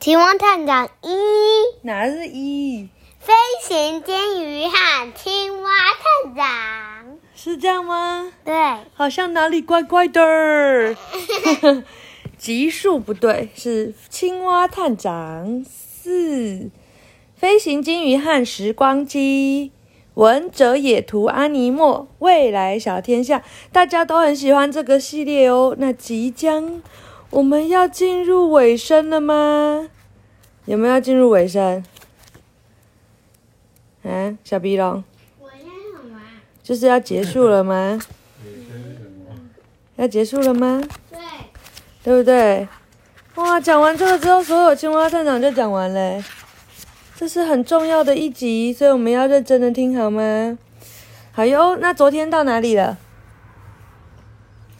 [0.00, 1.10] 青蛙探长一，
[1.82, 2.88] 哪是一？
[3.18, 5.70] 飞行金鱼和青蛙
[6.24, 8.32] 探长是这样吗？
[8.42, 8.54] 对，
[8.94, 10.96] 好像哪里怪怪的。
[12.38, 16.70] 级数不对，是青蛙探长四。
[17.36, 19.70] 飞行金鱼和时光机，
[20.14, 25.76] 文哲野图安尼莫，未来小天下，大家都很喜欢这个系列哦。
[25.78, 26.80] 那即将
[27.30, 29.88] 我们要进入尾声了吗？
[30.64, 31.84] 有没有要进入尾声？
[34.02, 35.04] 啊，小鼻龙，
[36.62, 38.00] 就是要结束了吗？
[39.96, 40.82] 要结束了吗？
[41.10, 41.18] 对，
[42.02, 42.66] 对不对？
[43.36, 46.24] 哇，讲完这个之后，所有青蛙探长就讲完了。
[47.16, 50.58] 这是很重要的一集，所以我们要认真的听好吗？
[51.32, 52.98] 好哟，那昨天到哪里了？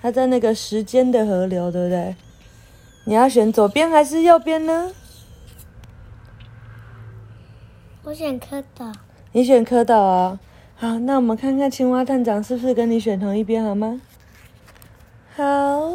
[0.03, 2.17] 他在那个时间的河流，对不对？
[3.05, 4.93] 你要选左边还是右边呢？
[8.05, 8.93] 我选蝌蚪。
[9.33, 10.39] 你选蝌蚪啊？
[10.77, 14.01] 好，那我们看看青蛙探长是不是跟你选同一边，好吗？
[15.35, 15.95] 好，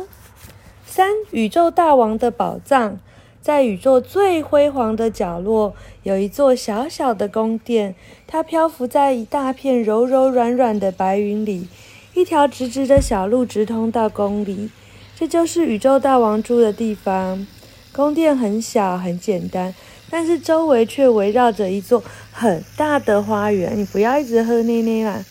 [0.86, 3.00] 三，宇宙大王的宝藏。
[3.42, 7.94] 在宇宙最辉煌的角落，有一座小小的宫殿，
[8.26, 11.68] 它漂浮在一大片柔柔软软的白云里。
[12.16, 14.72] 一条直直的小路直通到宫里，
[15.18, 17.48] 这就是宇宙大王住的地方。
[17.94, 19.74] 宫殿很小很简单，
[20.10, 23.80] 但是周围却围绕着一座很大的花园。
[23.80, 25.24] 你不要一直喝奶奶啦，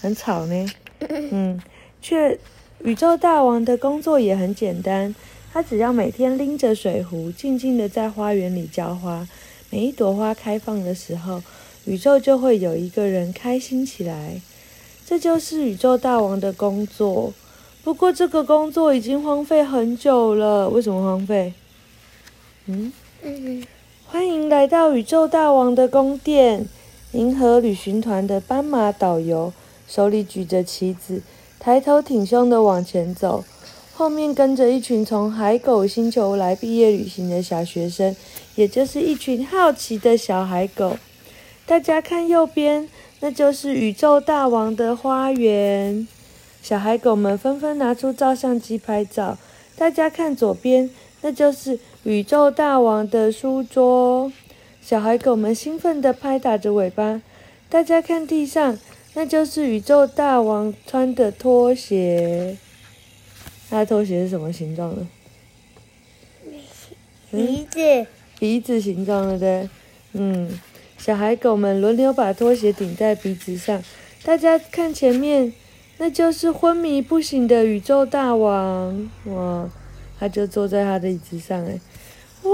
[0.00, 0.66] 很吵呢。
[1.30, 1.60] 嗯，
[2.02, 2.36] 却
[2.82, 5.14] 宇宙大王的工作也很简单。
[5.52, 9.28] 他只要每天拎着水壶，静静的在花园里浇花。
[9.70, 11.40] 每一朵花开放的时候，
[11.84, 14.40] 宇宙就会有一个人开心起来。
[15.06, 17.32] 这就是宇宙大王的工作。
[17.82, 20.68] 不过，这个工作已经荒废很久了。
[20.68, 21.54] 为什么荒废？
[22.66, 23.64] 嗯嗯。
[24.06, 26.66] 欢迎来到宇宙大王的宫殿。
[27.12, 29.52] 银河旅行团的斑马导游
[29.88, 31.22] 手里举着旗子，
[31.58, 33.44] 抬头挺胸地往前走。
[33.94, 38.14] 后面跟着一群从海狗星球来毕业旅行的小学生，
[38.54, 40.98] 也就是一群好奇的小海狗。
[41.66, 42.88] 大家看右边，
[43.20, 46.06] 那就是宇宙大王的花园。
[46.62, 49.38] 小海狗们纷纷拿出照相机拍照。
[49.76, 50.90] 大家看左边，
[51.22, 54.30] 那就是宇宙大王的书桌。
[54.82, 57.22] 小海狗们兴奋地拍打着尾巴。
[57.68, 58.78] 大家看地上，
[59.14, 62.56] 那就是宇宙大王穿的拖鞋。
[63.68, 65.06] 他的拖鞋是什么形状的？
[67.30, 68.06] 鼻子。
[68.38, 69.68] 鼻子形状的，对。
[70.14, 70.58] 嗯，
[70.98, 73.82] 小海狗们轮流把拖鞋顶在鼻子上。
[74.24, 75.52] 大家看前面，
[76.02, 79.10] 那就是昏迷不醒的宇宙大王。
[79.26, 79.68] 哇，
[80.18, 81.78] 他就坐在他的椅子上，哎，
[82.44, 82.50] 哇！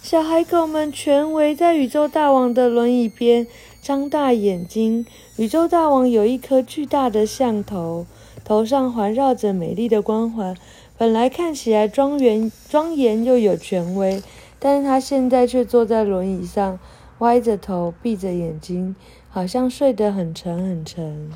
[0.00, 3.44] 小海狗们全围在宇宙大王的轮椅边，
[3.82, 5.04] 张大眼睛。
[5.36, 8.06] 宇宙大王有一颗巨大的象头。
[8.44, 10.56] 头上环绕着美丽的光环，
[10.96, 14.22] 本来看起来庄严庄严又有权威，
[14.60, 16.78] 但是他现在却坐在轮椅上，
[17.18, 18.94] 歪着头，闭着眼睛，
[19.28, 21.32] 好像睡得很沉很沉。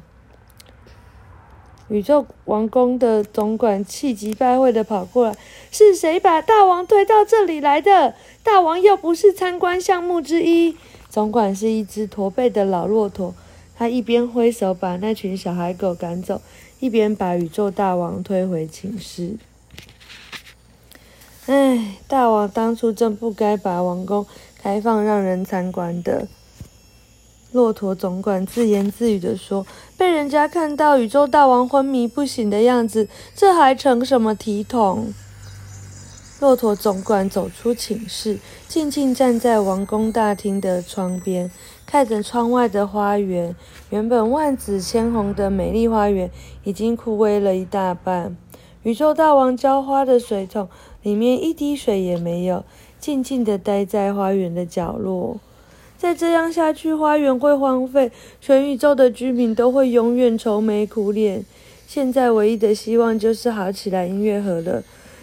[1.88, 5.36] 宇宙王宫的总管气急败坏的跑过来
[5.70, 8.14] ：“是谁把大王推到这里来的？
[8.42, 10.76] 大王又不是参观项目之一。”
[11.10, 13.34] 总管是一只驼背的老骆驼，
[13.76, 16.40] 他一边挥手把那群小孩狗赶走。
[16.80, 19.36] 一边把宇宙大王推回寝室。
[21.46, 24.26] 唉，大王当初真不该把王宫
[24.58, 26.26] 开放让人参观的。
[27.52, 35.12] 骆驼总管自言自语地说：“被人家看到宇宙大王昏迷不醒的样子，这还成什么体统？”
[36.40, 41.50] 骆驼总管走出寝室，静静站在王宫大厅的窗边。
[41.86, 43.54] 看着窗外的花园，
[43.90, 46.30] 原本万紫千红的美丽花园
[46.64, 48.34] 已经枯萎了一大半。
[48.82, 50.68] 宇宙大王浇花的水桶
[51.02, 52.64] 里面一滴水也没有，
[52.98, 55.36] 静静地待在花园的角落。
[56.02, 58.10] 再这样下去，花园会荒废，
[58.40, 61.44] 全宇宙的居民都会永远愁眉苦脸。
[61.86, 64.82] 现在唯一的希望就是好起来音乐盒了。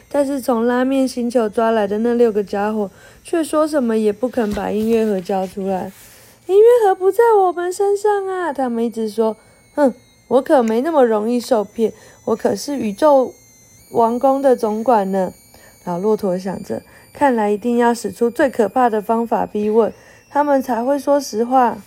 [0.09, 2.89] 但是从拉面星球抓来的那六个家伙，
[3.25, 5.91] 却说什么也不肯把音乐盒交出来。
[6.47, 8.53] 音乐盒不在我们身上啊！
[8.53, 9.35] 他们一直说
[9.75, 9.93] ：“哼，
[10.29, 11.91] 我可没那么容易受骗，
[12.23, 13.33] 我可是宇宙
[13.91, 15.33] 王宫的总管呢。”
[15.83, 16.81] 老骆驼想着，
[17.11, 19.91] 看来一定要使出最可怕的方法逼问，
[20.29, 21.77] 他们才会说实话。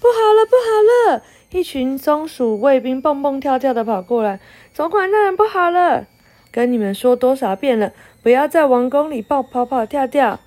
[0.00, 1.22] 不好了，不好了！
[1.50, 4.40] 一群松鼠卫兵蹦蹦跳跳的跑过来，
[4.72, 6.06] 总管大人，不好了！
[6.50, 7.92] 跟你们说多少遍了，
[8.22, 10.38] 不要在王宫里跑跑跑跳跳。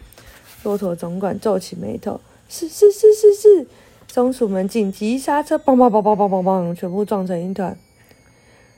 [0.63, 3.67] 骆驼总管皱起眉头：“是是是是是。”
[4.11, 7.77] 松鼠们紧急刹车，砰砰砰砰砰砰砰，全部撞成一团。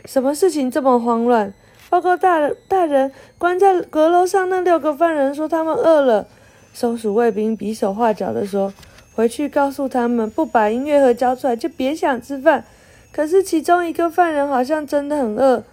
[0.06, 1.54] 什么事情这么慌乱？
[1.90, 6.28] 报告大人，大人，关在阁楼上那六个犯人说他们饿了。
[6.74, 8.74] 松鼠卫兵比手画脚地说
[9.14, 12.64] ：“回去告诉他们，不把音乐盒交出来，就别想吃饭。”
[13.12, 15.64] 可是其中一个犯人好像真的很饿。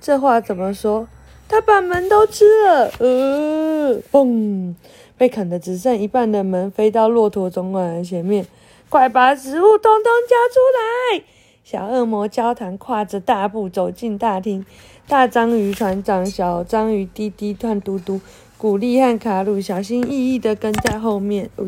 [0.00, 1.08] 这话怎么说？
[1.48, 2.90] 他把门都吃了。
[2.98, 4.74] 呃，嘣！
[5.16, 8.46] 被啃得只剩一半的门飞到骆驼总管的前面。
[8.88, 11.24] 快把食物通通交出来！
[11.64, 14.66] 小恶魔交谈跨着大步走进大厅。
[15.08, 18.20] 大章鱼船长、小章鱼滴滴、和嘟嘟、
[18.62, 21.50] 古丽和卡鲁小心翼翼的跟在后面。
[21.56, 21.66] 哦，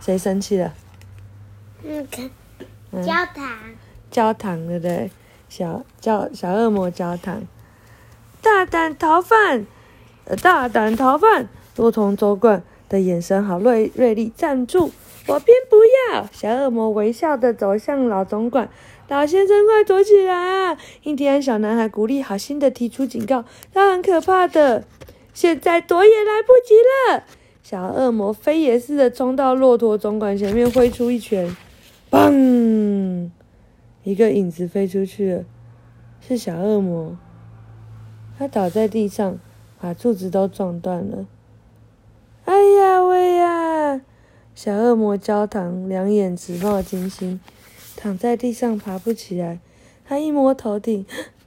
[0.00, 0.74] 谁生气了？
[1.84, 2.28] 那个
[3.04, 3.46] 焦糖。
[4.10, 5.08] 焦糖，对不对？
[5.48, 7.44] 小焦小恶魔焦糖，
[8.42, 9.64] 大胆逃犯！
[10.42, 11.48] 大胆逃犯！
[11.76, 14.90] 骆驼总管的眼神好锐锐利，站住！
[15.28, 15.76] 我偏不
[16.16, 16.28] 要！
[16.32, 18.68] 小恶魔微笑的走向老总管，
[19.08, 20.76] 老先生快躲起来啊！
[21.04, 24.84] 印第安小男孩鼓励好心的提出警告，他很可怕的，
[25.32, 26.74] 现在躲也来不及
[27.14, 27.22] 了。
[27.62, 31.56] 小恶魔飞也似的冲到骆驼总管前面，挥出一拳，
[32.10, 33.30] 砰！
[34.02, 35.44] 一个影子飞出去了，
[36.20, 37.16] 是小恶魔，
[38.36, 39.38] 他倒在地上，
[39.80, 41.26] 把柱子都撞断了。
[42.44, 44.00] 哎呀喂呀！
[44.54, 47.40] 小恶魔焦糖两眼直冒金星，
[47.96, 49.58] 躺在地上爬不起来。
[50.06, 51.04] 他一摸头顶，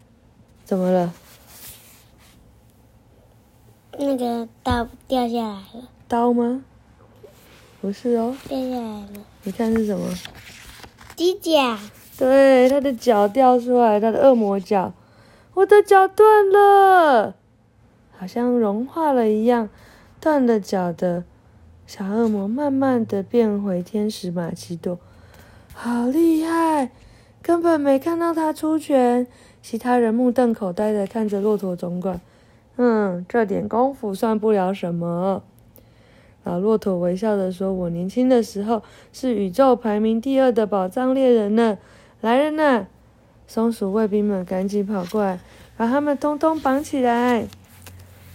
[0.66, 1.14] 怎么了？
[3.98, 5.90] 那个刀掉下来了。
[6.08, 6.64] 刀吗？
[7.80, 8.36] 不是哦。
[8.48, 9.26] 掉下来了。
[9.44, 10.10] 你看是什么？
[11.16, 11.80] 犄角。
[12.18, 14.94] 对，他的脚掉出来，他的恶魔脚。
[15.54, 17.36] 我的脚断了，
[18.18, 19.70] 好像融化了一样，
[20.20, 21.24] 断了脚的。
[21.88, 25.00] 小恶魔慢慢的变回天使玛奇朵，
[25.82, 26.90] 好厉害！
[27.42, 29.26] 根本没看到他出拳。
[29.62, 32.20] 其他人目瞪口呆的看着骆驼总管，
[32.76, 35.42] 嗯，这点功夫算不了什么。
[36.44, 38.84] 老骆驼微笑的说：“我年轻的时候
[39.14, 41.78] 是宇宙排名第二的宝藏猎人呢。”
[42.20, 42.88] 来人呐！
[43.48, 45.40] 松鼠卫兵们赶紧跑过来，
[45.78, 47.48] 把他们通通绑起来。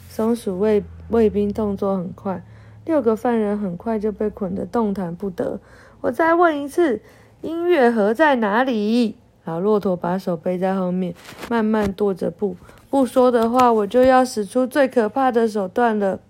[0.09, 2.43] 松鼠卫卫兵动作很快。
[2.87, 5.61] 六个犯人很快就被捆得动弹不得。
[6.01, 7.01] 我再问一次，
[7.45, 9.17] 音乐盒在哪里？
[9.45, 11.15] 老骆驼把手背在后面，
[11.51, 12.57] 慢慢踱着步。
[12.89, 16.21] 不说的话，我就要使出最可怕的手段了。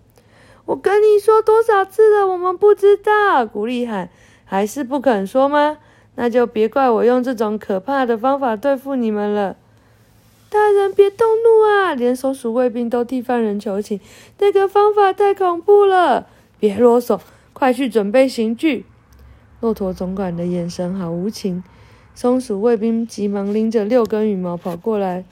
[0.65, 3.47] 我跟你说多少次了，我们不知道。
[3.47, 4.11] 古丽喊，
[4.45, 5.79] 还是不肯说吗？
[6.17, 9.55] 那就别怪我用这种可怕的方法对付你们了。
[10.51, 11.95] 大人别动怒啊！
[11.95, 14.01] 连松鼠卫兵都替犯人求情，
[14.41, 16.27] 那个方法太恐怖了。
[16.59, 17.21] 别啰嗦，
[17.53, 18.87] 快去准备刑具！
[19.65, 21.65] 骆驼总管的眼神好无情。
[22.15, 25.25] 松鼠卫兵急忙拎着六根羽毛跑过来。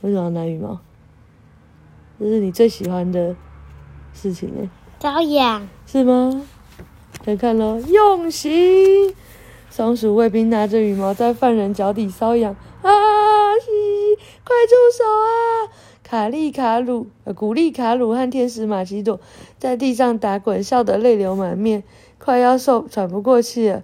[0.00, 0.80] 为什么要拿羽毛？
[2.18, 3.36] 这是你最喜欢的
[4.12, 4.68] 事情呢？
[5.00, 6.44] 瘙痒是吗？
[7.24, 9.14] 来看喽，用刑！
[9.70, 12.56] 松鼠卫兵拿着羽毛在犯人脚底搔痒。
[12.82, 12.90] 啊！
[13.60, 15.70] 嘻嘻，快住手啊！
[16.02, 19.20] 卡利卡鲁、呃，古利卡鲁和天使玛奇朵
[19.60, 21.84] 在地上打滚，笑得泪流满面，
[22.22, 23.82] 快要受喘不过气了。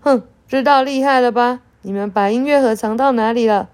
[0.00, 1.60] 哼，知道厉害了吧？
[1.82, 3.68] 你们把音乐盒藏到哪里了？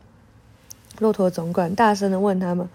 [0.98, 2.68] 骆驼总管大声地问他们。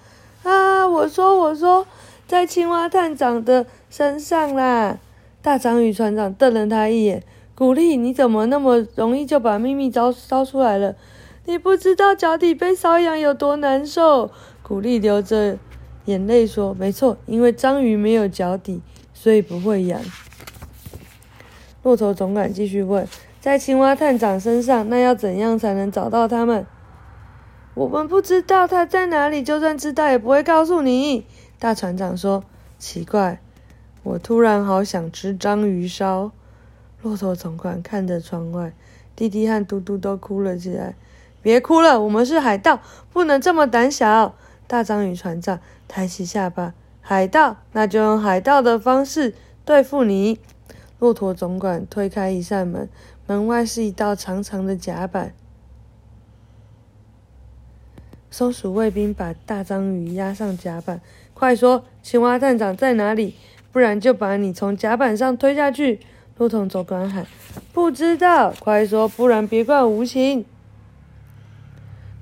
[0.43, 1.85] 啊，我说，我说，
[2.27, 4.97] 在青蛙探长的身上啦！
[5.43, 7.23] 大章鱼船长瞪了他一眼。
[7.53, 10.95] 古丽，你怎么那么容易就把秘密招招出来了？
[11.45, 14.31] 你不知道脚底被搔痒有多难受。
[14.63, 15.57] 古丽流着
[16.05, 18.81] 眼泪说：“没错，因为章鱼没有脚底，
[19.13, 20.01] 所以不会痒。”
[21.83, 23.07] 骆驼总管继续问
[23.41, 26.65] ：“在青蛙探长身上，那要怎样才能找到他们？”
[27.73, 31.25] 我们不知道他在哪里，就算知道也不会告诉你。
[31.57, 32.43] 大船长说
[32.77, 33.39] ：“奇怪，
[34.03, 36.31] 我突然好想吃章鱼烧。”
[37.01, 38.73] 骆驼总管看着窗外，
[39.15, 40.93] 弟弟和嘟嘟都哭了起来。
[41.41, 42.79] 别哭了，我们是海盗，
[43.11, 44.35] 不能这么胆小。
[44.67, 49.33] 大章鱼船长抬起下巴，海盗，那就用海盗的方式
[49.65, 50.37] 对付你。
[51.01, 52.87] 骆驼总管推开一扇门，
[53.25, 55.33] 门外是一道长长的甲板。
[58.29, 61.01] 松鼠卫兵把大章鱼押上甲板，
[61.33, 63.33] 快说，青蛙探长在哪里？
[63.71, 66.01] 不然就把你从甲板上推下去。
[66.37, 67.25] 骆驼总管喊
[67.73, 70.45] ：“不知道，快说，不然别怪我无情。”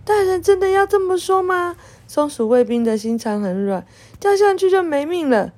[0.06, 1.76] 大人真的要这么说吗？
[2.08, 3.86] 松鼠卫兵的心肠很软，
[4.22, 5.52] 掉下去就没命了。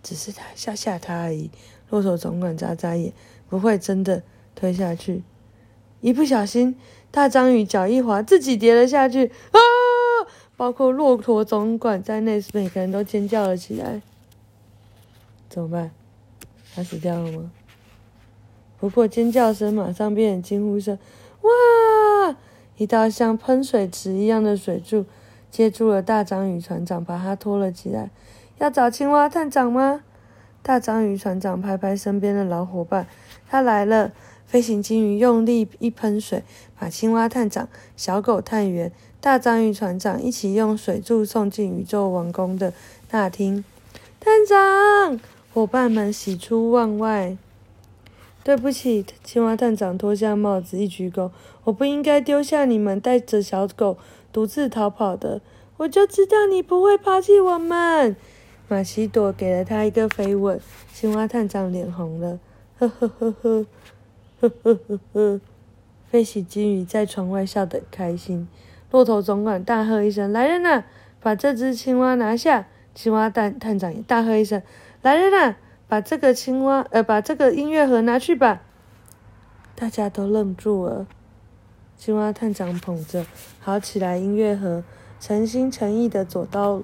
[0.00, 1.50] 只是他吓吓他而已。
[1.96, 3.10] 骆驼总管眨眨眼，
[3.48, 4.22] 不会真的
[4.54, 5.22] 推下去。
[6.02, 6.76] 一不小心，
[7.10, 9.28] 大章鱼脚一滑，自己跌了下去。
[9.28, 9.58] 啊！
[10.58, 14.02] 包括骆驼总管在内，每个人都尖叫了起来。
[15.48, 15.90] 怎么办？
[16.74, 17.50] 他死掉了吗？
[18.78, 20.98] 不过尖叫声马上变成惊呼声。
[21.40, 22.36] 哇！
[22.76, 25.06] 一道像喷水池一样的水柱
[25.50, 28.10] 接住了大章鱼船长，把他拖了起来。
[28.58, 30.02] 要找青蛙探长吗？
[30.66, 33.06] 大章鱼船长拍拍身边的老伙伴，
[33.48, 34.10] 他来了。
[34.46, 36.42] 飞行鲸鱼用力一喷水，
[36.76, 42.72] 把青蛙探长、小狗探员、大章鱼船长一起用水柱送进宇宙王宫的
[43.08, 43.64] 大厅。
[44.18, 45.20] 探长，
[45.54, 47.36] 伙伴们喜出望外。
[48.42, 51.30] 对不起，青蛙探长脱下帽子，一鞠躬
[51.62, 53.96] ：“我不应该丢下你们，带着小狗
[54.32, 55.40] 独自逃跑的。
[55.76, 58.16] 我就知道你不会抛弃我们。”
[58.68, 60.60] 马奇朵给了他一个飞吻，
[60.92, 62.38] 青蛙探长脸红了，
[62.78, 63.66] 呵呵呵呵。
[64.38, 65.40] 呵呵呵呵，
[66.10, 68.46] 飞行金鱼在窗外笑得开心。
[68.90, 70.84] 骆驼总管大喝一声：“来人呐，
[71.20, 74.62] 把这只青蛙拿下！”青蛙探探长也大喝一声
[75.00, 75.56] ：“来人呐，
[75.88, 78.60] 把这个青蛙呃，把这个音乐盒拿去吧！”
[79.74, 81.06] 大家都愣住了。
[81.96, 83.24] 青蛙探长捧着
[83.60, 84.84] 好起来音乐盒，
[85.18, 86.82] 诚心诚意的走到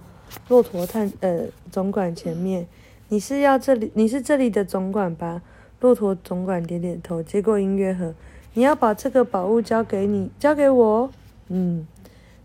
[0.49, 2.67] 骆驼探呃总管前面
[3.09, 3.91] ：“你是要这里？
[3.95, 5.43] 你是这里的总管吧？”
[5.81, 8.15] 骆驼总管点点头，接过音乐盒。
[8.55, 11.11] 你要把这个宝物交给你，交给我。
[11.49, 11.87] 嗯，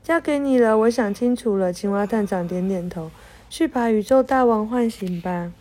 [0.03, 0.77] 交给你了。
[0.77, 1.71] 我想清楚了。
[1.71, 3.11] 青蛙探长点点头，
[3.49, 5.51] 去把宇宙大王唤醒吧。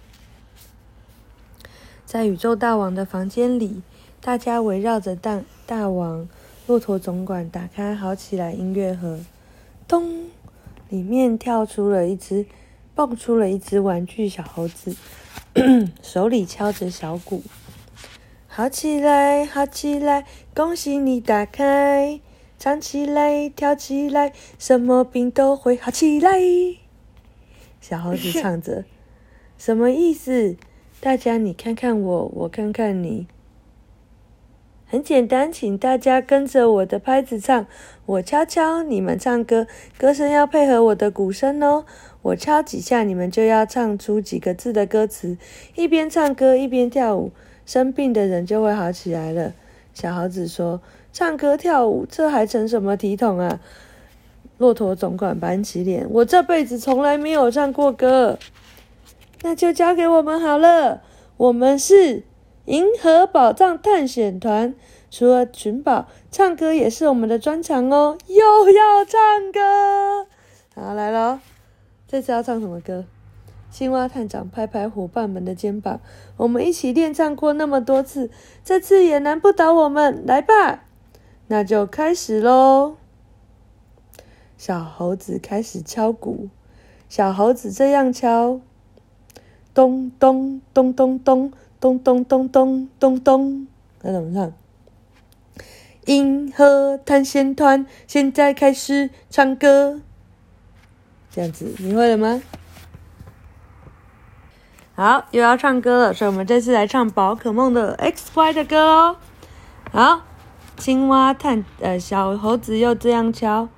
[2.05, 3.83] 在宇宙大王的房间里，
[4.21, 6.29] 大家围绕着大大王。
[6.67, 9.21] 骆驼总管打开好起来音乐盒，
[9.87, 10.25] 咚，
[10.89, 12.47] 里面跳出了一只，
[12.95, 14.95] 蹦出了一只玩具小猴子，
[16.03, 17.43] 手里敲着小鼓。
[18.47, 20.25] 好起来，好起来，
[20.55, 22.21] 恭喜你打开，
[22.59, 26.31] 唱起来，跳起来，什么病都会好起来。
[27.81, 28.85] 小猴子唱着，
[29.59, 30.57] 什么意思？
[31.01, 33.27] 大家你看看我，我看看你。
[34.87, 37.67] 很简单，请大家跟着我的拍子唱，
[38.07, 39.67] 我敲敲，你们唱歌，
[39.99, 41.85] 歌声要配合我的鼓声哦。
[42.23, 45.37] 我敲几下，你们就要唱出几个字的歌词，
[45.75, 47.33] 一边唱歌一边跳舞。
[47.67, 49.53] 生病的人就会好起来了。
[49.93, 50.81] 小猴子说
[51.13, 53.59] ：“唱歌跳舞，这还成什么体统啊？”
[54.59, 58.39] 骆驼总管板起脸：“我这辈子从来没有唱过歌。”
[59.43, 61.03] 那就交给我们好了。
[61.37, 62.23] 我们是
[62.67, 64.73] 银河宝藏探险团，
[65.11, 66.07] 除了寻宝，
[66.37, 68.19] 唱歌也是我们的专长哦。
[68.27, 70.27] 又要唱歌，
[70.75, 71.41] 好，来了！
[72.07, 73.07] 这次要唱什么歌？
[73.71, 75.99] 青蛙探长拍拍伙伴们的肩膀
[76.37, 78.31] ：“我们一起练唱过那么多次，
[78.63, 80.27] 这次也难不倒我们。
[80.27, 80.85] 来吧，
[81.47, 82.97] 那就开始喽。”
[84.59, 86.51] 小猴子开始敲鼓。
[87.09, 88.61] 小猴子这样敲：
[89.73, 91.51] 咚咚咚咚咚
[91.81, 93.67] 咚咚咚咚咚咚。
[93.99, 94.53] 该怎么唱？
[96.07, 100.01] 银河探险团现在开始唱歌。
[101.31, 102.43] 这样子，你会了吗？
[104.95, 109.17] 好，又要唱歌了，所以我们这次来唱宝可梦的 X Y 的歌哦。
[109.93, 110.23] 好，
[110.79, 113.69] 青蛙探呃小猴子又这样敲，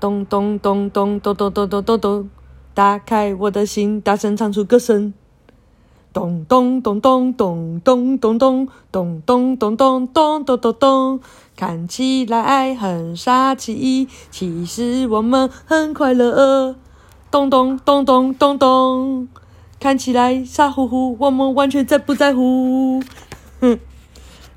[0.00, 2.30] 咚咚咚咚咚咚咚咚咚咚，
[2.74, 5.14] 打开我的心，大声唱出歌声。
[6.16, 11.20] 咚咚咚咚咚咚咚咚咚咚咚咚咚咚咚咚，
[11.54, 16.74] 看起来很傻气，其实我们很快乐。
[17.30, 19.28] 咚咚咚咚咚咚。
[19.78, 23.02] 看起来傻乎乎，我们完全在不在乎。
[23.60, 23.78] 哼，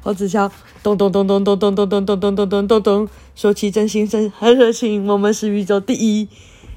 [0.01, 0.49] 猴子敲，
[0.81, 6.29] 咚咚咚咚咚咚咚咚咚咚咚咚咚咚，说起真心真很热情，我们是宇宙第一。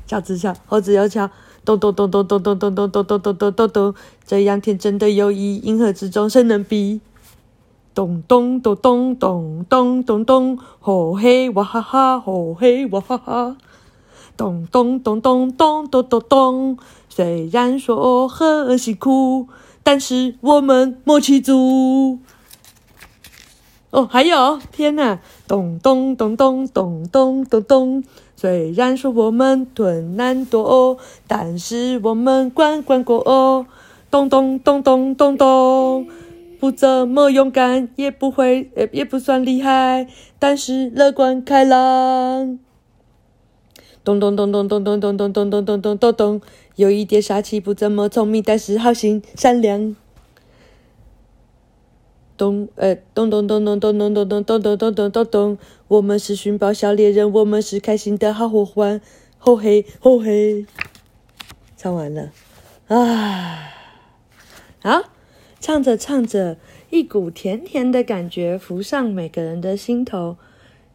[0.08, 1.30] 小子敲，猴子又敲，
[1.64, 3.94] 咚咚咚咚咚咚咚咚咚咚咚咚咚，
[4.26, 7.00] 这样天真的友谊，银河之中谁能比？
[7.94, 13.56] 咚咚咚咚咚咚咚咚，吼嘿哇哈哈，吼嘿哇哈哈。
[14.36, 16.78] 咚咚咚咚咚咚咚咚，
[17.08, 19.46] 虽然说很辛苦，
[19.82, 22.18] 但是我们默契足。
[23.90, 25.20] 哦，还有，天哪！
[25.46, 28.02] 咚咚咚咚咚咚咚咚，
[28.42, 33.66] 虽然说我们困难多，但是我们关关过哦。
[34.10, 36.08] 咚咚咚咚咚咚，
[36.58, 40.08] 不怎么勇敢，也不会，也不算厉害，
[40.40, 42.58] 但是乐观开朗。
[44.02, 46.40] 咚咚咚咚咚咚咚咚咚咚咚咚咚，
[46.74, 49.94] 有一点傻气，不怎么聪明，但是好心善良。
[52.36, 55.58] 咚，呃，咚咚咚咚咚咚咚咚咚咚咚咚咚咚，
[55.88, 59.00] 我们是寻宝小猎人，我们是开心的好伙伴。
[59.38, 60.66] 吼嘿吼嘿，
[61.76, 62.30] 唱完了，
[62.86, 63.74] 啊，
[64.80, 65.02] 好，
[65.58, 66.56] 唱着唱着，
[66.90, 70.36] 一股甜甜的感觉浮上每个人的心头。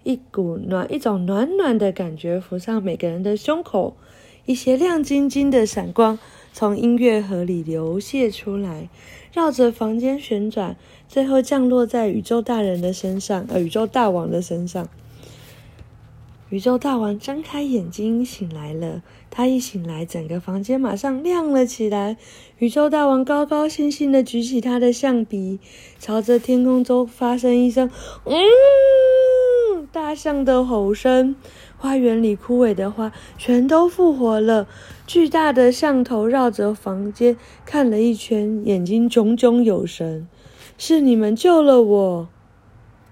[0.04, 3.98] 一股暖，一种暖暖的感觉浮上每个人的胸口，
[4.46, 6.18] 一些亮晶晶的闪光
[6.58, 8.90] 从音乐盒里流泻出来，
[9.32, 10.76] 绕着房间旋转，
[11.08, 14.90] 最后降落在宇宙大人的身上，呃，宇宙大王的身上。
[16.50, 22.18] 宇宙大王睁开眼睛醒来了，他一醒来，整个房间马上亮了起来。
[22.58, 25.60] 宇宙大王高高兴兴地举起他的象鼻，
[26.00, 27.92] 朝着天空中发声一声
[28.26, 28.34] “嗯”。
[29.94, 31.36] 大象的吼声，
[31.78, 34.68] 花园里枯萎的花全都复活了。
[35.06, 40.28] 巨大的象头绕着房间看了一圈，眼睛炯炯有神。
[40.78, 42.28] 是你们救了我，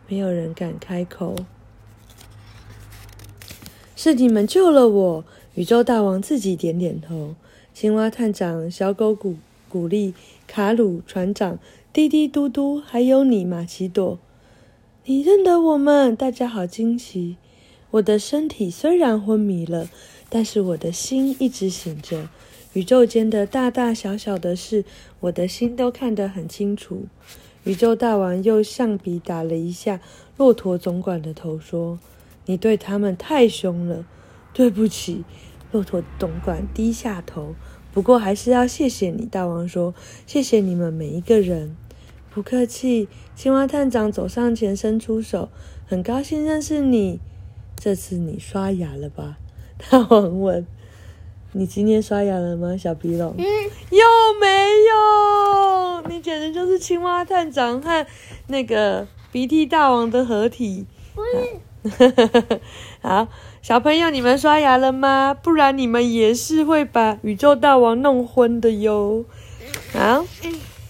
[0.08, 1.36] 没有人敢开口。
[3.96, 7.36] 是你们救了我，宇宙大王自己点点头。
[7.74, 9.36] 青蛙探长、小狗古
[9.68, 10.14] 古丽、
[10.48, 11.58] 卡鲁船长、
[11.92, 14.20] 滴滴嘟嘟，还有你，马奇朵。
[15.06, 17.38] 你认得我们，大家好惊奇。
[17.96, 19.88] 我的身体虽然昏迷了，
[20.28, 22.28] 但是我的心一直醒着。
[22.74, 24.84] 宇宙间的大大小小的事，
[25.22, 27.04] 我的心都看得很清楚。
[27.64, 30.02] 宇宙大王用象鼻打了一下
[30.36, 31.98] 骆驼总管的头，说
[32.48, 34.06] ：“你对他们太凶了，
[34.52, 35.24] 对不起。”
[35.72, 37.56] 骆驼总管低下头，
[37.94, 39.26] 不过还是要谢谢你。
[39.26, 39.96] 大王说
[40.28, 41.78] ：“谢谢你们每一个人。”
[42.30, 45.48] 不客气，青蛙探长走上前，伸出手，
[45.88, 47.22] 很高兴认识你。
[47.78, 49.38] 这次你刷牙了吧？
[49.90, 50.66] 大王问。
[51.58, 53.34] 你今天刷牙了吗，小鼻龙？
[53.38, 53.46] 嗯，
[53.90, 54.04] 有
[54.42, 54.48] 没
[54.90, 56.02] 有？
[56.10, 58.06] 你简直就是青蛙探长和
[58.48, 60.86] 那个鼻涕大王的合体。
[63.02, 63.30] 好，
[63.62, 65.34] 小朋友，你们刷牙了吗？
[65.34, 69.24] 不然你们也是会把宇宙大王弄昏的哟。
[69.94, 70.26] 啊。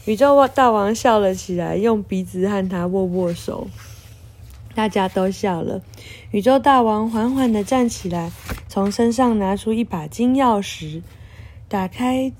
[0.05, 3.67] 宇宙大王笑了起来，用鼻子和他握握手，
[4.75, 5.81] 大家都笑了。
[6.31, 8.31] 宇宙大王缓缓地站起来，
[8.67, 11.01] 从身上拿出一把金钥匙，
[11.67, 12.33] 打开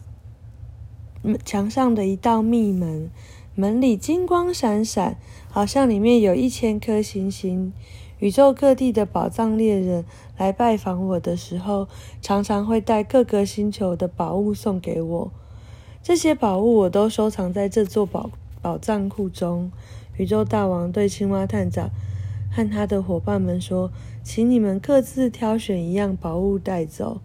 [1.43, 3.10] 墙上的一道密门，
[3.56, 5.17] 门里金光闪闪，
[5.50, 7.71] 好像里面有一千颗星星。
[8.19, 10.06] 宇宙各地的宝藏猎人
[10.38, 11.88] 来拜访我的时候，
[12.21, 15.32] 常常会带各个星球的宝物送给我。
[16.04, 18.30] 这些宝物我都收藏在这座宝
[18.62, 19.71] 宝藏库中。
[20.17, 21.89] 宇宙大王对青蛙探长
[22.55, 23.91] 和他的伙伴们说
[24.23, 27.19] ：“请你们各自挑选一样宝物带走。”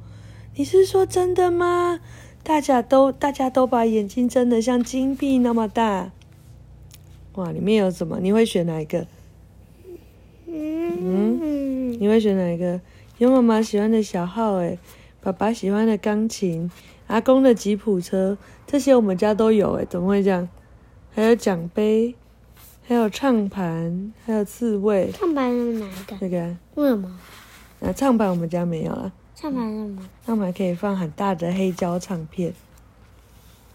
[0.56, 2.00] 你是说真的吗？
[2.42, 6.10] 大家都大家都把眼睛睁得像金币那么大。
[7.34, 8.18] 哇，里面有什么？
[8.18, 9.06] 你会选哪一个？
[10.46, 12.80] 嗯，你会选哪一个？
[13.18, 14.80] 有妈妈喜欢的小号，诶，
[15.22, 16.68] 爸爸喜欢的钢琴。
[17.06, 20.48] 阿公的吉普车，这些我们家都有诶，怎么会这样？
[21.12, 22.16] 还有奖杯，
[22.90, 25.12] 还有唱盘，还有刺猬。
[25.12, 26.16] 唱盘是哪一个？
[26.18, 26.56] 这个。
[26.74, 27.08] 为什么？
[27.80, 29.12] 啊，唱盘我们家没有了。
[29.36, 30.02] 唱盘是什么？
[30.26, 32.52] 唱盘可以放很大的黑胶唱片，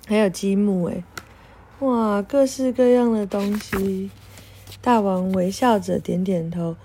[0.06, 1.02] 还有积木诶，
[1.80, 4.12] 哇，各式各样的东西。
[4.82, 6.76] 大王微笑着点点头。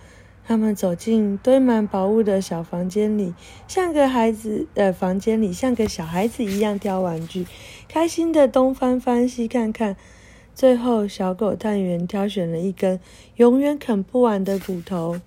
[0.47, 3.35] 他们走进堆满宝物的小房间里，
[3.67, 7.45] 像个孩子的、呃、房间里，像个小孩子一样挑玩具，
[7.89, 9.97] 开心的东翻翻西看看。
[10.55, 13.01] 最后，小狗探员挑选了一根
[13.37, 15.21] 永远啃不完的骨头，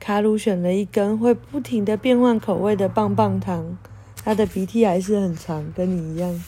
[0.00, 3.76] 卡鲁选了一根会不停的变换口味的棒棒糖，
[4.16, 6.42] 他的鼻涕还是很长，跟你一样。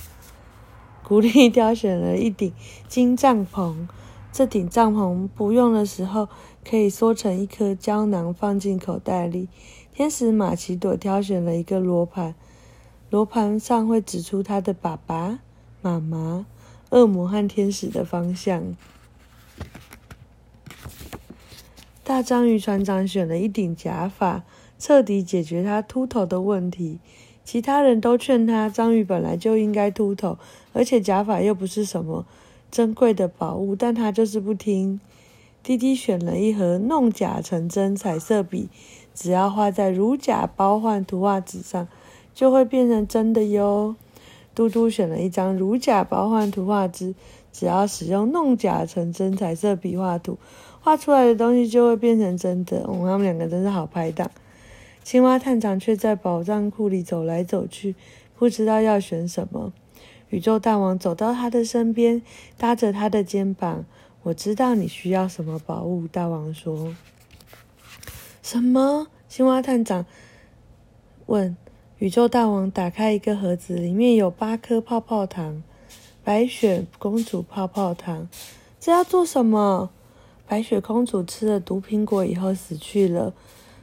[1.04, 2.52] 古丽挑选了一顶
[2.88, 3.86] 金帐篷。
[4.32, 6.28] 这顶帐篷不用的时候，
[6.68, 9.48] 可以缩成一颗胶囊放进口袋里。
[9.94, 12.34] 天使玛奇朵挑选了一个罗盘，
[13.08, 15.38] 罗盘上会指出他的爸爸、
[15.80, 16.44] 妈妈、
[16.90, 18.76] 恶魔和天使的方向。
[22.04, 24.44] 大章鱼船长选了一顶假发，
[24.78, 26.98] 彻底解决他秃头的问题。
[27.44, 30.38] 其他人都劝他，章鱼本来就应该秃头，
[30.72, 32.26] 而且假发又不是什么。
[32.70, 35.00] 珍贵的宝物，但他就是不听。
[35.62, 38.68] 滴滴选了一盒弄假成真彩色笔，
[39.14, 41.88] 只要画在如假包换图画纸上，
[42.34, 43.96] 就会变成真的哟。
[44.56, 47.14] 嘟嘟选了一张如假包换图画纸，
[47.52, 50.38] 只要使用弄假成真彩色笔画图，
[50.80, 52.78] 画出来的东西就会变成真的。
[52.78, 54.30] 哦，他们两个真是好拍档。
[55.04, 57.94] 青蛙探长却在宝藏库里走来走去，
[58.34, 59.74] 不知道要选什么。
[60.30, 62.22] 宇宙大王走到他的身边，
[62.56, 63.84] 搭着他的肩膀。
[64.22, 66.96] 我知道你需要什么宝物，大王说。
[68.42, 69.08] 什么？
[69.28, 70.06] 青蛙探长
[71.26, 71.54] 问。
[71.98, 75.62] 宇宙大王打开一个盒子，里面有八颗泡泡糖，
[76.22, 78.28] 白雪公主泡泡糖。
[78.78, 79.88] 这要做什么？
[80.46, 83.32] 白雪公主吃了毒苹果以后死去了。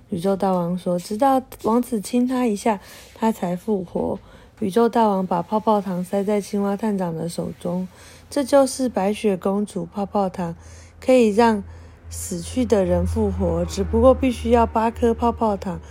[0.09, 2.79] 宇宙大王说：“直到王子亲她一下，
[3.15, 4.19] 她才复活。”
[4.61, 7.87] 宇宙大王把泡泡糖塞在青蛙探长的手中，
[8.29, 10.55] 这就是白雪公主泡泡糖，
[11.01, 11.63] 可以让
[12.11, 15.81] 死去的人复活，只不过必须要八颗泡泡糖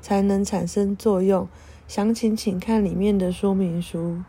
[0.00, 1.48] 才能产生作用。
[1.94, 4.22] 详情请看里面的说明书。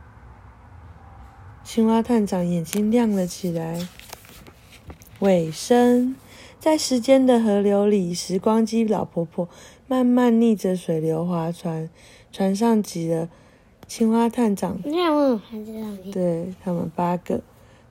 [1.64, 3.88] 青蛙探长眼睛亮了起来。
[5.20, 6.14] 尾声。
[6.60, 9.48] 在时间的河流里，时光机老婆婆
[9.88, 11.90] 慢慢逆着水流划船，
[12.34, 13.30] 船上挤了
[13.88, 14.78] 青蛙探长。
[16.12, 17.40] 对，他们八个，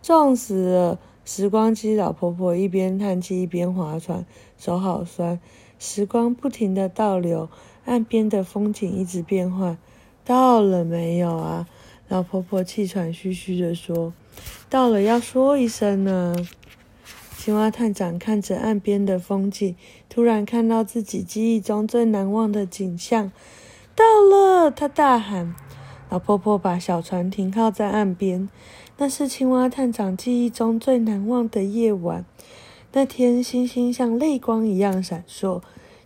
[0.02, 0.98] 撞死了。
[1.24, 4.26] 时光机老婆婆一边叹气一边划船，
[4.58, 5.40] 手好酸。
[5.78, 7.48] 时光不停的倒流，
[7.84, 9.76] 岸边的风景一直变换。
[10.24, 11.66] 到了没有啊？
[12.08, 14.12] 老婆婆气喘吁吁地说
[14.68, 16.36] ：“到了，要说一声呢。”
[17.38, 19.74] 青蛙探长看着岸边的风景，
[20.08, 23.32] 突然看到自己记忆中最难忘的景象。
[23.96, 24.70] 到了！
[24.70, 25.54] 他大喊。
[26.08, 28.48] 老婆婆把小船停靠在岸边。
[28.98, 32.24] 那是青蛙探长记忆中最难忘的夜晚。
[32.92, 35.62] 那天星星像泪光一样闪烁。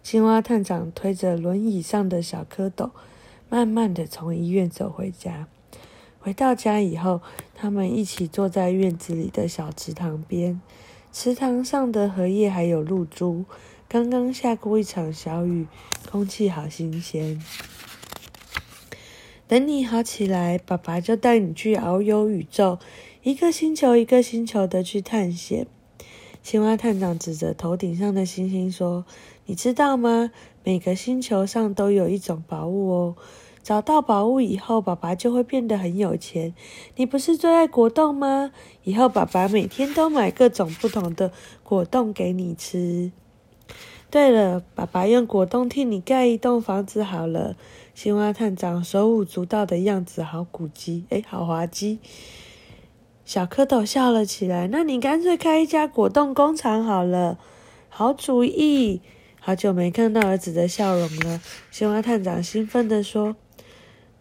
[0.06, 2.92] 青蛙探长推着轮椅上的小蝌蚪，
[3.48, 5.48] 慢慢地从医院走回家。
[6.20, 7.20] 回到家以后，
[7.56, 10.60] 他们一起坐在院子里的小池塘边。
[11.12, 13.46] 池塘上的荷叶还有露珠，
[13.88, 15.66] 刚刚下过一场小雨，
[16.08, 17.42] 空气好新鲜。
[19.48, 22.78] 等你好起来，爸爸就带你去遨游宇宙，
[23.24, 25.66] 一个星球一个星球的去探险。
[26.44, 29.04] 青蛙探长指着头顶上的星星说
[29.46, 30.30] ：“你知道吗？
[30.62, 33.16] 每个星球上都有一种宝物哦。”
[33.66, 36.54] 找到宝物以后，爸爸就会变得很有钱。
[36.94, 38.52] 你不是最爱果冻吗？
[38.84, 41.32] 以后爸爸每天都买各种不同的
[41.64, 43.10] 果冻给你吃。
[44.08, 47.56] 对了，爸爸用果冻替你盖一栋房子好了。
[47.92, 51.98] 青蛙探长手舞足蹈的样子好古迹，哎，好滑稽。
[53.24, 54.68] 小蝌蚪笑了起来。
[54.68, 57.36] 那你干脆开一家果冻工厂好了。
[57.88, 59.00] 好主意。
[59.46, 61.40] 好久没看到儿子的笑容了。
[61.70, 63.36] 青蛙探长兴奋地说。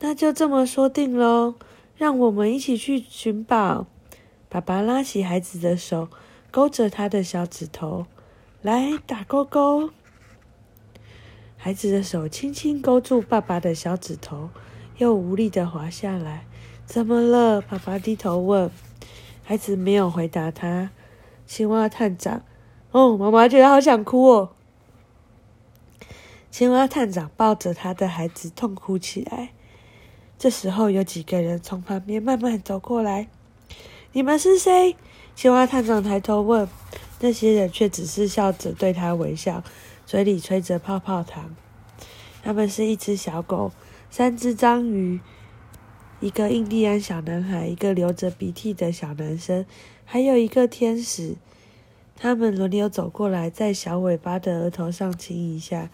[0.02, 1.56] 那就这么说定喽，
[1.98, 3.88] 让我们一起去寻宝。
[4.50, 6.10] 爸爸拉起孩子的手，
[6.52, 8.06] 勾着他的小指头，
[8.62, 9.90] 来打勾勾。
[11.58, 14.52] 孩子的手轻轻勾住爸爸的小指头，
[15.00, 16.46] 又无力地滑下来。
[16.86, 17.60] 怎么了？
[17.62, 18.70] 爸爸低头问。
[19.44, 20.92] 孩子没有回答他。
[21.48, 22.44] 青蛙探长，
[22.92, 24.52] 哦，妈妈觉得好想哭哦。
[26.58, 29.50] 青蛙探长抱着他的孩子痛哭起来。
[30.40, 33.28] 这时候，有几个人从旁边慢慢走过来。
[34.14, 34.96] 你们是谁？
[35.36, 36.66] 青蛙探长抬头问。
[37.20, 39.66] 那些人却只是笑着对他微笑，
[40.06, 41.54] 嘴里吹着泡泡糖。
[42.42, 43.74] 他们是一只小狗、
[44.10, 45.20] 三只章鱼、
[46.22, 49.66] 一个印第安小男孩、一个流着鼻涕的小男生，
[50.06, 51.36] 还有一个天使。
[52.18, 55.90] 他们轮流走过来，在小尾巴的额头上亲一下。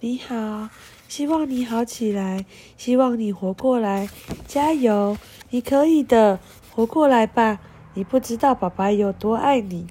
[0.00, 0.68] 你好。
[1.06, 2.44] 希望你好起来，
[2.76, 4.08] 希望你活过来，
[4.48, 5.16] 加油！
[5.50, 6.40] 你可以的，
[6.74, 7.60] 活过来吧！
[7.92, 9.86] 你不知道爸爸有多爱你。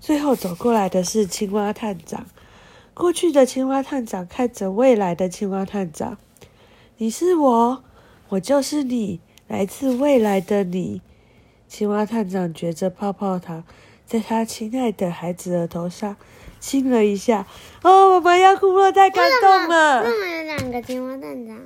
[0.00, 2.26] 最后走过来的是青蛙探长，
[2.94, 6.16] 过去的青蛙探长看着未来的青蛙探长，
[6.96, 7.84] 你是我，
[8.30, 11.02] 我就是你，来自未来的你。
[11.68, 13.64] 青蛙探长嚼着泡泡糖，
[14.06, 16.16] 在他亲爱的孩子额头上。
[16.60, 17.46] 亲了一下，
[17.82, 20.02] 哦，我们要哭了，太感动了。
[20.02, 21.56] 为什么有两个青蛙探长？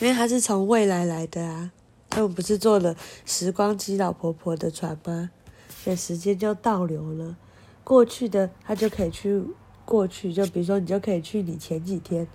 [0.00, 1.70] 因为他是从未来来的啊，
[2.10, 2.94] 他们不是坐了
[3.24, 5.30] 时光机老婆婆的船吗？
[5.82, 7.36] 所以时间就倒流了，
[7.82, 9.42] 过去的他就可以去
[9.84, 12.26] 过去，就比如说你就可以去你前几天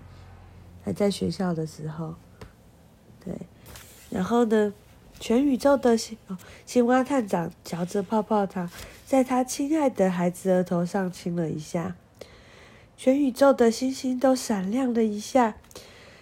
[0.84, 2.16] 还在学校的时候，
[3.24, 3.34] 对，
[4.10, 4.74] 然后呢？
[5.20, 6.18] 全宇宙的青
[6.66, 8.70] 青蛙探长嚼着泡泡糖，
[9.06, 11.96] 在他亲爱的孩子额头上亲了一下。
[12.96, 15.56] 全宇宙的星星都闪亮了一下。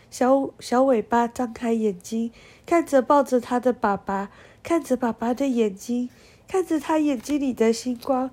[0.09, 2.31] 小小尾巴张开眼睛，
[2.65, 4.29] 看着抱着他的爸爸，
[4.63, 6.09] 看着爸爸的眼睛，
[6.47, 8.31] 看着他眼睛里的星光，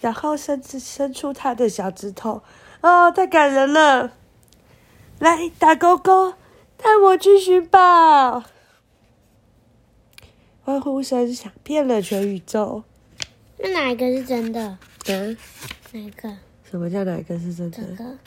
[0.00, 2.42] 然后伸伸出他的小指头。
[2.80, 4.12] 哦，太感人了！
[5.18, 6.34] 来打勾勾，
[6.76, 8.44] 带我去寻宝！
[10.66, 12.82] 欢呼声响遍了全宇宙。
[13.56, 14.76] 那哪一个是真的？
[15.06, 15.36] 嗯，
[15.92, 16.36] 哪一个？
[16.68, 17.78] 什么叫哪一个是真的？
[17.78, 18.18] 这个。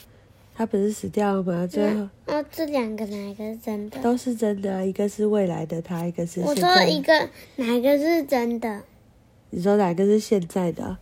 [0.56, 1.68] 他不是死掉了吗？
[1.68, 2.08] 最后。
[2.28, 4.02] 哦，这两个哪一个是真的？
[4.02, 6.66] 都是真的啊，一个是未来的他，一个是现在的。
[6.66, 8.84] 我说一个哪一个是真的？
[9.50, 10.98] 你说哪个是现在的？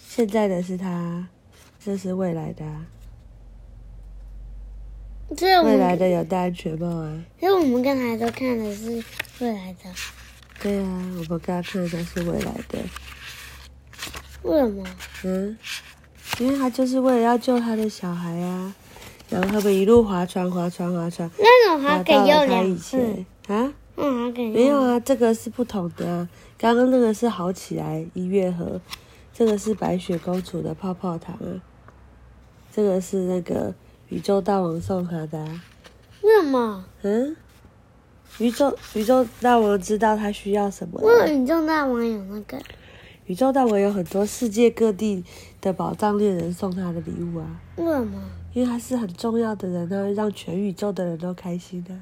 [0.00, 1.28] 现在的是他，
[1.78, 2.86] 这是未来的啊。
[5.36, 7.24] 这未来的有戴安全帽啊。
[7.38, 9.00] 因为我们刚才都看的是
[9.38, 9.88] 未来的。
[10.62, 10.86] 对啊，
[11.18, 12.78] 我们刚刚看的是未来的。
[14.42, 14.84] 为什么？
[15.24, 15.58] 嗯，
[16.38, 18.74] 因为他就是为了要救他的小孩啊。
[19.28, 21.28] 然后他们一路划船，划船，划船。
[21.38, 23.72] 那种还可以用两次啊？
[23.96, 24.50] 嗯，还可以。
[24.50, 26.28] 没有啊，这个是不同的啊。
[26.58, 28.78] 刚刚那个是好起来音乐盒，
[29.32, 31.48] 这个是白雪公主的泡泡糖啊。
[32.70, 33.74] 这个是那个
[34.10, 35.62] 宇宙大王送他的啊。
[36.20, 36.84] 为什么？
[37.00, 37.34] 嗯？
[38.38, 41.00] 宇宙宇宙大王知道他需要什么？
[41.00, 42.58] 为什么宇宙大王有那个？
[43.26, 45.24] 宇宙大王有很多世界各地
[45.60, 47.60] 的宝藏猎人送他的礼物啊。
[47.76, 48.20] 为什么？
[48.52, 52.00] 因为他是很重要的人，他会让全宇宙的人都开心的。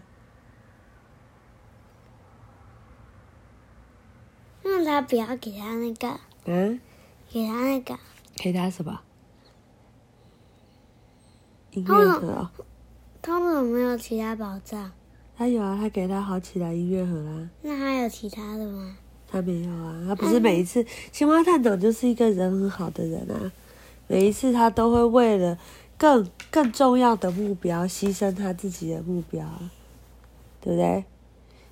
[4.62, 6.20] 那他不要给他那个？
[6.46, 6.80] 嗯？
[7.28, 7.98] 给他那个？
[8.36, 9.00] 给他什么？
[11.72, 12.52] 音乐盒啊？
[13.20, 14.90] 他们有没有其他宝藏？
[15.40, 17.48] 他有啊，他给他好起来音乐盒啦。
[17.62, 18.94] 那还有其他的吗？
[19.26, 23.50] 他没有啊，他不是每一次青蛙探长就是一个人很好的人啊，
[24.06, 25.56] 每一次他都会为了
[25.96, 29.46] 更更重要的目标牺牲他自己的目标，
[30.60, 31.04] 对不对？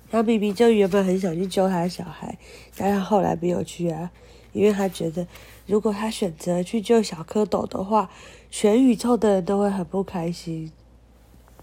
[0.09, 2.39] 他明明就原本很想去救他的小孩，
[2.75, 4.09] 但他后来没有去啊，
[4.51, 5.27] 因为他觉得
[5.67, 8.09] 如果他选择去救小蝌蚪的话，
[8.49, 10.71] 全宇宙的人都会很不开心。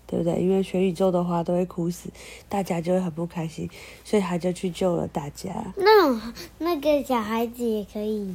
[0.06, 0.40] 对不对？
[0.40, 2.08] 因为全宇宙的花都会枯死，
[2.48, 3.68] 大家就会很不开心，
[4.04, 5.50] 所以他就去救了大家。
[5.76, 6.20] 那种
[6.58, 8.34] 那个小孩子也可以，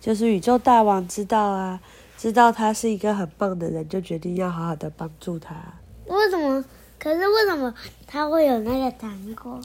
[0.00, 1.80] 就是宇宙大王知道啊，
[2.16, 5.54] 知道他是一个很棒的人，就决定要好好的帮助他。
[6.06, 6.64] 为什么？
[6.98, 7.74] 可是为什么
[8.06, 9.60] 他会有那个糖果？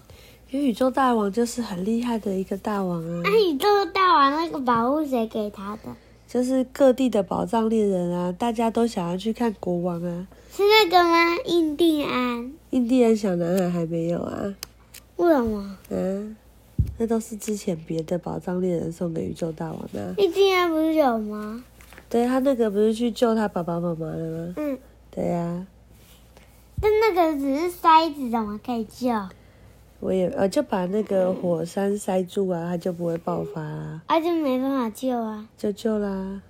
[0.50, 3.22] 因为宇宙大王就是很厉害的一个大王啊。
[3.24, 5.96] 那宇宙大王那个宝物谁给他的？
[6.28, 10.28] 就是各地的宝藏猎人啊，大家都想要去看国王啊。
[10.54, 11.38] 是那个吗？
[11.46, 12.52] 印第安？
[12.72, 14.54] 印第安小男孩还没有啊？
[15.16, 15.78] 为什么？
[15.90, 16.36] 嗯，
[16.98, 20.14] 那都是之前别的宝藏猎人送给宇宙大王的啊。
[20.18, 21.64] 印第安不是有吗？
[22.10, 24.54] 对，他那个不是去救他爸爸妈妈了吗？
[24.58, 24.78] 嗯，
[25.10, 25.66] 对呀。
[26.82, 29.10] 但那个只是塞子，怎么可以救？
[30.02, 34.04] 我也呃，就把那个火山塞住啊，它就不会爆发啊。
[34.08, 35.48] 啊，就没办法救啊。
[35.58, 36.42] 就救啦。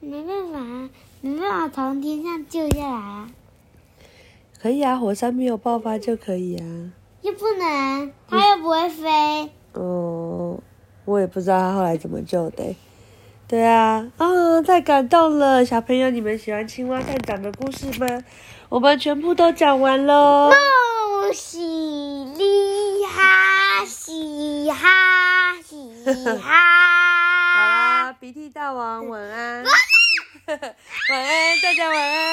[0.00, 0.90] 没办法啊，
[1.22, 3.30] 没办法从天上救下来啊。
[4.60, 6.66] 可以啊，火山没有爆发就可以啊。
[7.22, 9.50] 又不能，它又不会飞。
[9.74, 10.58] 哦，
[11.04, 12.76] 我也不知道他后来怎么救的。
[13.46, 18.06] 对啊，啊、哦，太感动了，小朋友，你们喜欢青蛙探长的故事吗？
[18.68, 20.50] 我们全部都讲完喽。
[20.50, 26.42] 恭喜你哈，嘻哈嘻哈。
[27.54, 27.60] 好
[28.08, 29.64] 啦，鼻涕大王晚安。
[31.10, 32.32] 晚安，大家晚安。